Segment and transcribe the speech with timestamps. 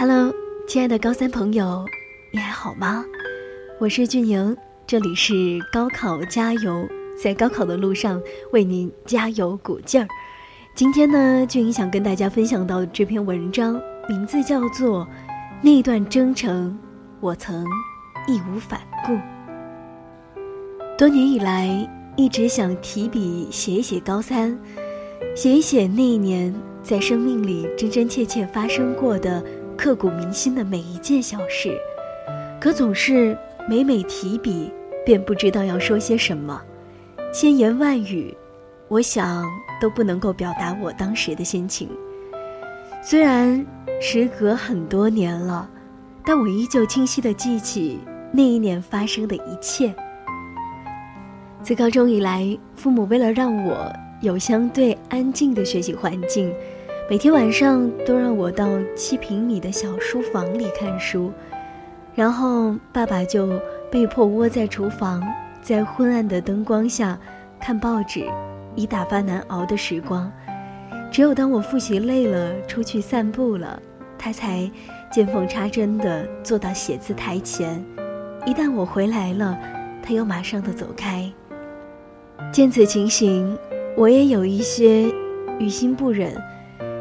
[0.00, 0.34] Hello，
[0.66, 1.84] 亲爱的高三朋友，
[2.32, 3.04] 你还好吗？
[3.78, 4.56] 我是俊莹，
[4.86, 5.34] 这里是
[5.70, 6.88] 高考加油，
[7.22, 8.18] 在高考的路上
[8.50, 10.08] 为您加油鼓劲儿。
[10.74, 13.78] 今天呢，俊莹想跟大家分享到这篇文章，
[14.08, 15.04] 名字叫做
[15.60, 16.78] 《那段征程，
[17.20, 17.62] 我曾
[18.26, 19.12] 义无反顾》。
[20.96, 21.86] 多年以来，
[22.16, 24.58] 一直想提笔写一写高三，
[25.36, 29.44] 写一写那一年在生命里真真切切发生过的。
[29.82, 31.74] 刻骨铭心的每一件小事，
[32.60, 33.34] 可总是
[33.66, 34.70] 每每提笔，
[35.06, 36.60] 便不知道要说些什么。
[37.32, 38.36] 千言万语，
[38.88, 39.42] 我想
[39.80, 41.88] 都不能够表达我当时的心情。
[43.00, 43.66] 虽然
[44.02, 45.66] 时隔很多年了，
[46.26, 48.00] 但我依旧清晰地记起
[48.34, 49.94] 那一年发生的一切。
[51.62, 56.52] 自高中以来，父母为了让我有相对安静的学习环境。
[57.10, 61.32] 每天晚上都让我到七平米的小书房里看书，
[62.14, 65.20] 然后爸爸就被迫窝在厨房，
[65.60, 67.18] 在昏暗的灯光下
[67.58, 68.24] 看报纸，
[68.76, 70.30] 以打发难熬的时光。
[71.10, 73.82] 只有当我复习累了，出去散步了，
[74.16, 74.70] 他才
[75.10, 77.84] 见缝插针地坐到写字台前。
[78.46, 79.58] 一旦我回来了，
[80.00, 81.28] 他又马上地走开。
[82.52, 83.58] 见此情形，
[83.96, 85.12] 我也有一些
[85.58, 86.40] 于心不忍。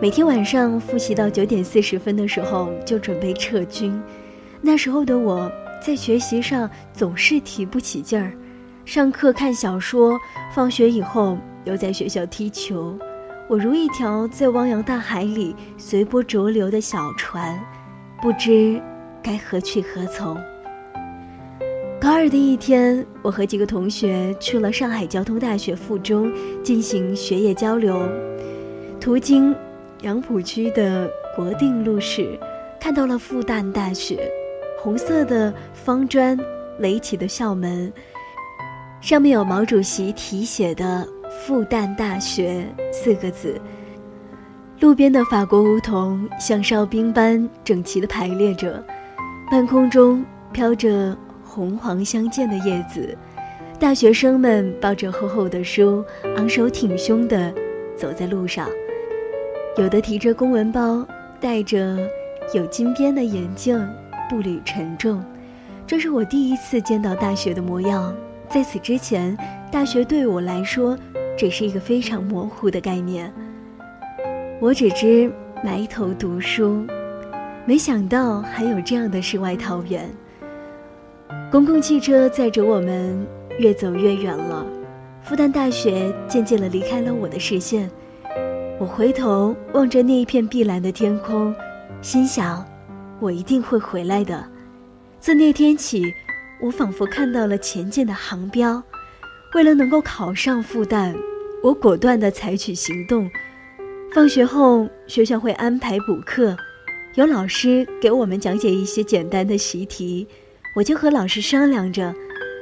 [0.00, 4.00] 每天晚上复习到九点四十分的时候，就准备撤军。
[4.60, 5.50] 那时候的我
[5.84, 8.32] 在学习上总是提不起劲儿，
[8.84, 10.16] 上课看小说，
[10.54, 12.96] 放学以后又在学校踢球。
[13.48, 17.58] 我如一条在汪洋大海里随波逐流的小船，
[18.22, 18.80] 不知
[19.20, 20.36] 该何去何从。
[22.00, 28.00] 高二的一天，我和几个同学去了上海交通大学附中进行学业交流，
[29.00, 29.52] 途经。
[30.02, 32.38] 杨浦区的国定路时，
[32.80, 34.30] 看到了复旦大学，
[34.80, 36.38] 红色的方砖
[36.78, 37.92] 垒起的校门，
[39.00, 41.04] 上面有毛主席题写的
[41.42, 43.60] “复旦大学”四个字。
[44.78, 48.80] 路边的法国梧桐像哨兵般整齐地排列着，
[49.50, 53.18] 半空中飘着红黄相间的叶子，
[53.80, 56.04] 大学生们抱着厚厚的书，
[56.36, 57.52] 昂首挺胸地
[57.96, 58.68] 走在路上。
[59.76, 61.06] 有的提着公文包，
[61.40, 61.98] 戴着
[62.52, 63.78] 有金边的眼镜，
[64.28, 65.22] 步履沉重。
[65.86, 68.14] 这是我第一次见到大学的模样。
[68.48, 69.36] 在此之前，
[69.70, 70.98] 大学对我来说
[71.36, 73.32] 只是一个非常模糊的概念。
[74.60, 75.30] 我只知
[75.62, 76.84] 埋头读书，
[77.64, 80.10] 没想到还有这样的世外桃源。
[81.50, 83.24] 公共汽车载着我们
[83.58, 84.66] 越走越远了，
[85.22, 87.88] 复旦大学渐渐地离开了我的视线。
[88.80, 91.52] 我回头望着那一片碧蓝的天空，
[92.00, 92.64] 心想：
[93.18, 94.48] 我一定会回来的。
[95.18, 96.14] 自那天起，
[96.62, 98.80] 我仿佛看到了前进的航标。
[99.54, 101.12] 为了能够考上复旦，
[101.60, 103.28] 我果断地采取行动。
[104.12, 106.56] 放学后，学校会安排补课，
[107.16, 110.24] 有老师给我们讲解一些简单的习题，
[110.76, 112.14] 我就和老师商量着，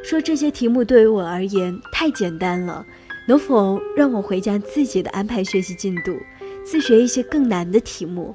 [0.02, 2.86] 说这些题目对于我而言太简单了。
[3.26, 6.16] 能否让我回家自己的安排学习进度，
[6.64, 8.34] 自学一些更难的题目？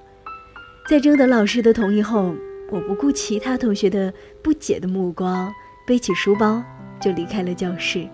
[0.89, 2.35] 在征得老师的同意后，
[2.69, 5.49] 我不顾其他同学的不解的目光，
[5.87, 6.61] 背起书包
[6.99, 8.05] 就离开了教室。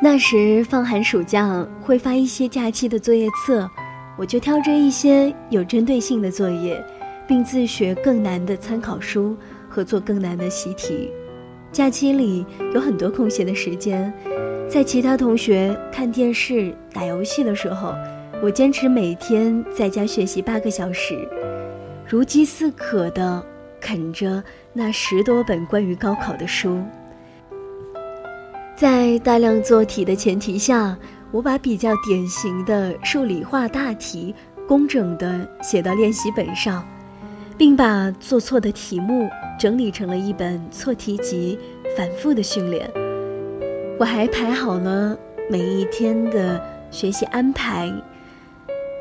[0.00, 3.68] 那时放寒暑假会发一些假期的作业册，
[4.16, 6.82] 我就挑着一些有针对性的作业，
[7.26, 9.36] 并自学更难的参考书
[9.68, 11.10] 和做更难的习题。
[11.70, 14.10] 假期里有很多空闲的时间。
[14.68, 17.94] 在其他同学看电视、打游戏的时候，
[18.42, 21.26] 我坚持每天在家学习八个小时，
[22.06, 23.42] 如饥似渴地
[23.80, 26.82] 啃着那十多本关于高考的书。
[28.76, 30.96] 在大量做题的前提下，
[31.30, 34.34] 我把比较典型的数理化大题
[34.68, 36.86] 工整地写到练习本上，
[37.56, 41.58] 并把做错的题目整理成了一本错题集，
[41.96, 43.07] 反复的训练。
[43.98, 45.18] 我还排好了
[45.50, 47.92] 每一天的学习安排，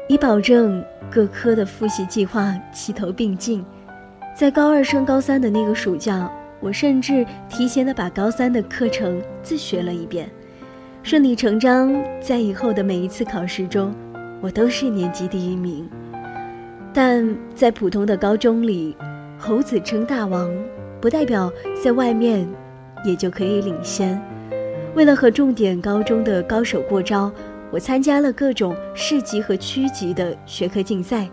[0.10, 3.64] 以保证各科的复习计划齐头并进。
[4.36, 6.28] 在高二升高三的那个暑假，
[6.60, 10.28] 我甚至提前的把高三的课程自学了一遍，
[11.04, 13.94] 顺理成章，在以后的每一次考试中，
[14.42, 15.88] 我都是年级第一名。
[16.92, 18.98] 但在普通的高中里，
[19.38, 20.52] 猴子称大王，
[21.00, 21.52] 不代表
[21.84, 22.48] 在外面
[23.06, 24.20] 也就可以领先。
[24.96, 27.32] 为了和重点高中的高手过招，
[27.72, 31.30] 我参加了各种市级和区级的学科竞赛，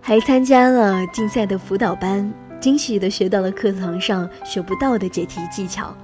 [0.00, 5.94] 还参加了竞赛的辅导班，惊喜地学到了课堂上学不到的解题技巧。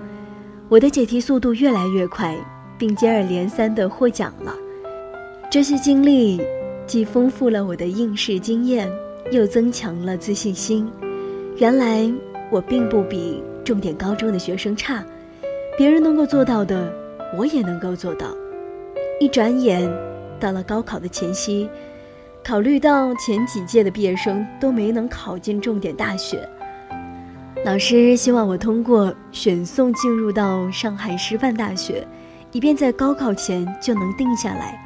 [0.68, 2.36] 我的解题速度越来越快，
[2.76, 4.54] 并接二连三地获奖了。
[5.50, 6.40] 这些经历
[6.86, 8.90] 既丰富了我的应试经验，
[9.30, 10.90] 又增强了自信心。
[11.56, 12.10] 原来
[12.50, 15.04] 我并不比重点高中的学生差，
[15.76, 16.92] 别人能够做到的，
[17.36, 18.26] 我也能够做到。
[19.18, 19.90] 一转眼，
[20.38, 21.68] 到了高考的前夕。
[22.44, 26.46] 考虑到前几届的毕业生都没能考进重点大学，
[27.64, 32.04] 老师希望我通过选送进入到上海师范大学，
[32.50, 34.76] 以便在高考前就能定下来。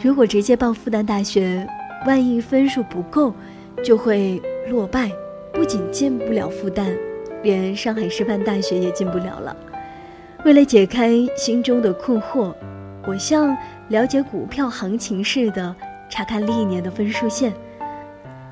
[0.00, 1.66] 如果直接报复旦大学，
[2.06, 3.34] 万一分数不够，
[3.82, 4.40] 就会
[4.70, 5.10] 落败，
[5.52, 6.96] 不仅进不了复旦，
[7.42, 9.56] 连上海师范大学也进不了了。
[10.44, 12.52] 为了解开心中的困惑，
[13.06, 13.56] 我像
[13.88, 15.74] 了解股票行情似的。
[16.10, 17.52] 查看历年的分数线，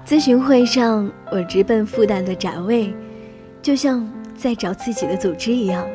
[0.05, 2.93] 咨询会上我直奔复旦的展位，
[3.61, 5.87] 就像在找自己的组织一样。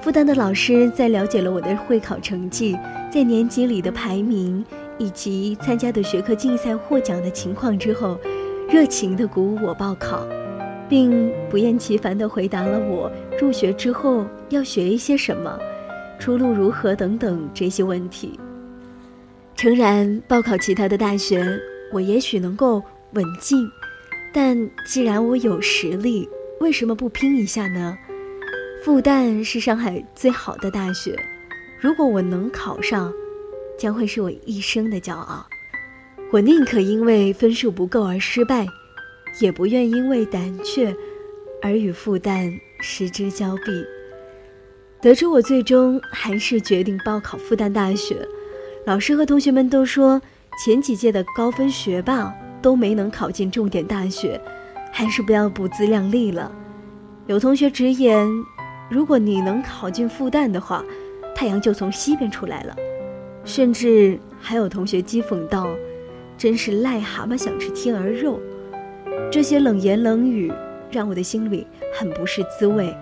[0.00, 2.76] 复旦的老师在了解了我的会考成绩、
[3.12, 4.64] 在年级里的排名
[4.98, 8.18] 以及参加的学科竞赛获奖的情况之后，
[8.68, 10.26] 热情地鼓舞我报考，
[10.88, 13.10] 并不厌其烦地回答了我
[13.40, 15.58] 入学之后要学一些什么、
[16.18, 18.38] 出路如何等等这些问题。
[19.56, 21.44] 诚然，报考其他的大学，
[21.92, 22.82] 我也许能够
[23.12, 23.68] 稳进，
[24.32, 26.28] 但既然我有实力，
[26.60, 27.96] 为什么不拼一下呢？
[28.82, 31.18] 复旦是上海最好的大学，
[31.80, 33.12] 如果我能考上，
[33.78, 35.46] 将会是我一生的骄傲。
[36.30, 38.66] 我宁可因为分数不够而失败，
[39.40, 40.94] 也不愿因为胆怯
[41.62, 43.84] 而与复旦失之交臂。
[45.00, 48.26] 得知我最终还是决定报考复旦大学。
[48.86, 50.20] 老师和同学们都说，
[50.64, 52.32] 前几届的高分学霸
[52.62, 54.40] 都没能考进重点大学，
[54.92, 56.50] 还是不要不自量力了。
[57.26, 58.28] 有同学直言，
[58.90, 60.84] 如果你能考进复旦的话，
[61.34, 62.76] 太阳就从西边出来了。
[63.44, 65.68] 甚至还有同学讥讽道
[66.38, 68.40] ：“真是癞蛤蟆想吃天鹅肉。”
[69.34, 70.52] 这些冷言冷语
[70.92, 72.96] 让我的心里很不是滋味，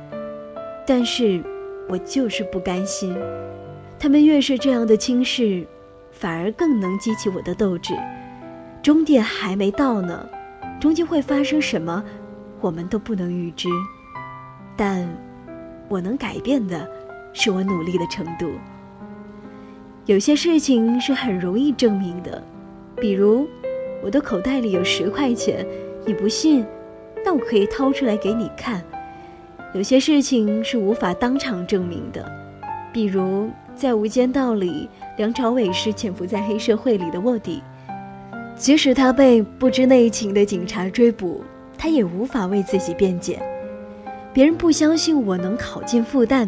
[0.86, 1.44] 但是
[1.90, 3.14] 我就是不甘心。
[3.98, 5.62] 他们越是这样的轻视，
[6.10, 7.92] 反而更能激起我的斗志。
[8.82, 10.26] 终点还没到呢，
[10.80, 12.02] 终究会发生什么，
[12.62, 13.68] 我们都不能预知。
[14.74, 15.06] 但，
[15.86, 16.90] 我能改变的，
[17.34, 18.50] 是我努力的程度。
[20.06, 22.42] 有些事情是很容易证明的，
[22.96, 23.46] 比如，
[24.02, 25.66] 我的口袋里有十块钱，
[26.04, 26.64] 你不信，
[27.24, 28.82] 那我可以掏出来给你看。
[29.74, 32.30] 有些事情是无法当场证明的，
[32.92, 33.50] 比如。
[33.74, 37.62] 在《无间道》里，梁朝伟是潜伏在黑社会里的卧底，
[38.54, 41.42] 即使他被不知内情的警察追捕，
[41.78, 43.40] 他也无法为自己辩解。
[44.30, 46.46] 别人不相信我能考进复旦，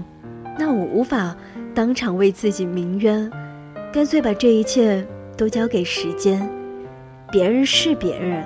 [0.58, 1.34] 那我无法
[1.74, 3.28] 当场为自己鸣冤，
[3.90, 5.04] 干脆把这一切
[5.34, 6.46] 都交给时间。
[7.32, 8.44] 别人是别人，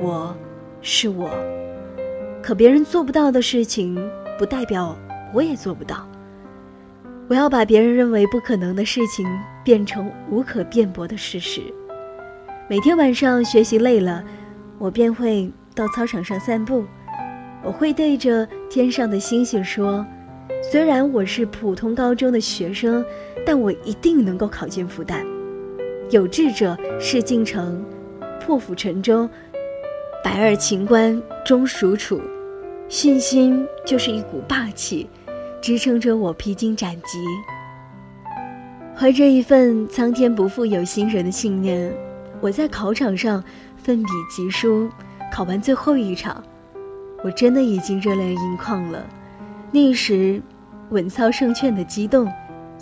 [0.00, 0.32] 我
[0.80, 1.28] 是我，
[2.40, 3.98] 可别人做不到的事情，
[4.38, 4.96] 不代表
[5.34, 6.08] 我也做不到。
[7.26, 9.26] 我要把别人认为不可能的事情
[9.64, 11.60] 变成无可辩驳的事实。
[12.68, 14.22] 每天晚上学习累了，
[14.78, 16.84] 我便会到操场上散步。
[17.64, 20.06] 我会对着天上的星星说
[20.62, 23.04] ：“虽然我是普通高中的学生，
[23.44, 25.26] 但我一定能够考进复旦。
[26.10, 27.84] 有志者事竟成，
[28.40, 29.28] 破釜沉舟，
[30.22, 32.20] 百二秦关终属楚。
[32.88, 35.08] 信心就是一股霸气。”
[35.60, 37.18] 支撑着我披荆斩棘，
[38.96, 41.92] 怀着一份苍天不负有心人的信念，
[42.40, 43.42] 我在考场上
[43.76, 44.88] 奋笔疾书。
[45.32, 46.42] 考完最后一场，
[47.24, 49.04] 我真的已经热泪盈眶了。
[49.72, 50.40] 那时，
[50.90, 52.32] 稳操胜券的激动，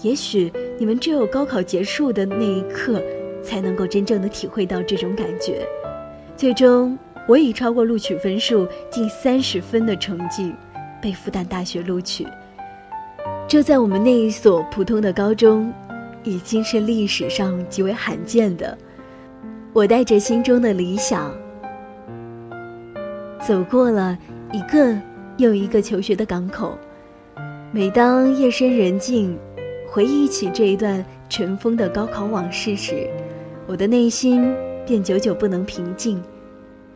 [0.03, 3.03] 也许你们只有高考结束的那一刻，
[3.43, 5.67] 才能够真正的体会到这种感觉。
[6.37, 6.97] 最终，
[7.29, 10.55] 我以超过录取分数近三十分的成绩，
[11.03, 12.27] 被复旦大学录取。
[13.49, 15.73] 这在我们那一所普通的高中，
[16.23, 18.77] 已经是历史上极为罕见的。
[19.73, 21.33] 我带着心中的理想，
[23.47, 24.17] 走过了
[24.53, 24.97] 一个
[25.37, 26.79] 又一个求学的港口。
[27.73, 29.37] 每当夜深人静，
[29.91, 33.09] 回忆起这一段尘封的高考往事时，
[33.67, 34.55] 我的内心
[34.87, 36.23] 便久久不能平静。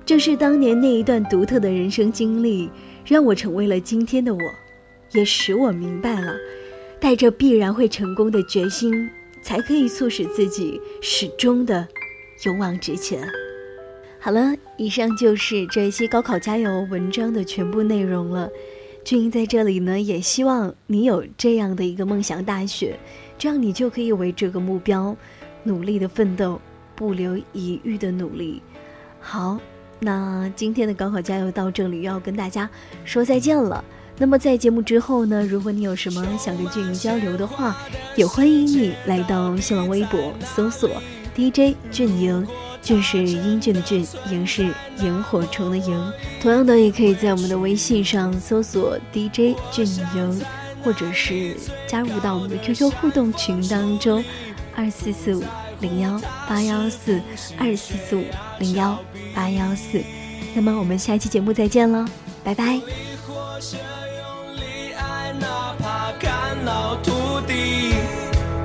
[0.05, 2.69] 正是当年那一段独特的人生经历，
[3.05, 4.41] 让我成为了今天的我。
[5.13, 6.37] 也使我明白了，
[7.01, 9.11] 带着必然会成功的决心，
[9.43, 11.87] 才可以促使自己始终的
[12.45, 13.21] 勇往直前。
[14.21, 18.49] 好了，以上就是这一期高考加油文章的全部内容了。
[19.03, 22.97] 俊英在这里呢，也希望你有这样的一个梦想大学，
[23.37, 25.17] 这样你就可以为这个目标
[25.65, 26.61] 努力的奋斗，
[26.95, 28.63] 不留一遇的努力。
[29.19, 29.59] 好，
[30.01, 32.69] 那今天的高考加油到这里要跟大家
[33.05, 33.85] 说再见了。
[34.19, 37.77] 那么在节目之后呢，如果你有什么想跟俊英交流的话，
[38.17, 40.91] 也欢迎你来到新浪微博搜索
[41.35, 42.47] DJ 俊英。
[42.83, 46.13] 俊是英俊的俊，萤是萤火虫的萤。
[46.41, 50.41] 同样的，也可以在我们的微信上搜索 DJ 俊萤，
[50.83, 51.55] 或者是
[51.87, 54.25] 加入到我们的 QQ 互动群当中，
[54.75, 55.43] 二四四五
[55.81, 57.21] 零幺八幺四
[57.59, 58.25] 二四四五
[58.59, 58.99] 零幺
[59.35, 60.03] 八幺四。
[60.55, 62.07] 那么我们下期节目再见了，
[62.45, 62.81] 拜拜。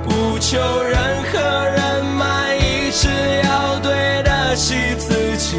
[0.04, 3.08] 不求任何人满意，只
[3.44, 5.56] 要对得起自己。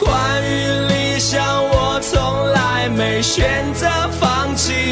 [0.00, 0.46] 关于
[0.88, 3.88] 理想，我从来没选择
[4.20, 4.91] 放弃，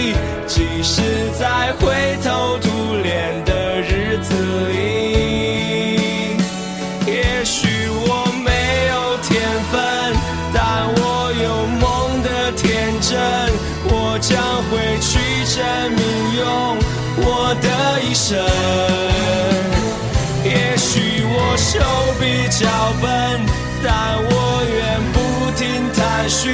[23.82, 26.52] 但我愿不停探寻，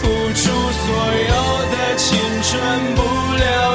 [0.00, 0.02] 付
[0.32, 0.42] 出
[0.72, 0.86] 所
[1.28, 1.34] 有
[1.72, 2.08] 的青
[2.42, 2.50] 春，
[2.94, 3.00] 不
[3.36, 3.71] 留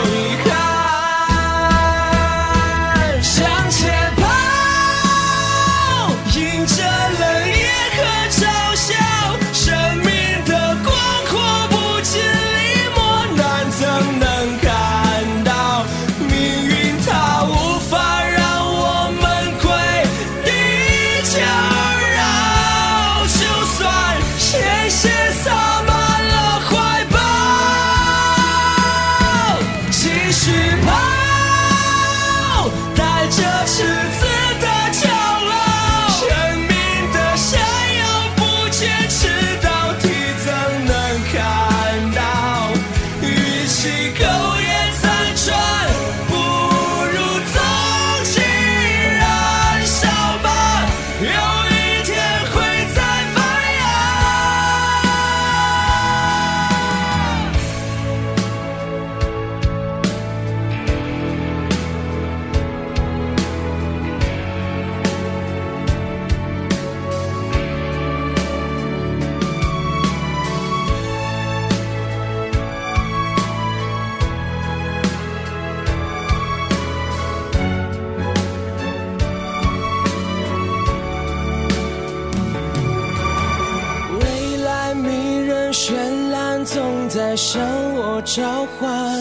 [87.36, 87.62] 向
[87.96, 89.20] 我召唤，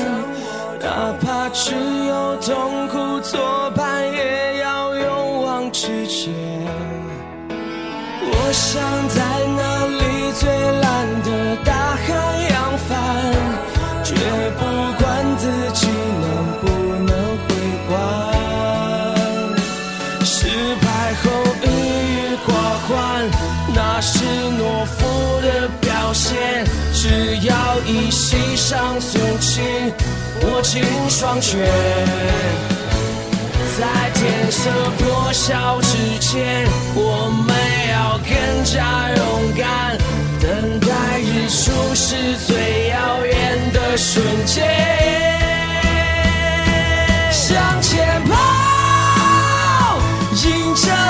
[0.81, 1.75] 哪怕只
[2.07, 6.33] 有痛苦作伴，也要勇往直前。
[8.29, 9.23] 我想在
[9.57, 10.49] 那里最
[10.81, 10.85] 蓝
[11.23, 12.07] 的大海
[12.51, 12.55] 扬
[12.87, 12.91] 帆，
[14.05, 14.15] 绝
[14.59, 14.63] 不
[28.69, 29.63] 上松轻，
[30.43, 31.65] 握紧双拳，
[33.79, 34.69] 在天色
[34.99, 37.55] 破晓之前，我们
[37.93, 39.97] 要更加勇敢，
[40.41, 44.67] 等待日出是最遥远的瞬间。
[47.31, 50.01] 向前跑，
[50.45, 51.06] 迎着。